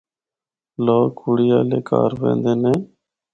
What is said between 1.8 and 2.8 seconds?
کہار ویندے نے۔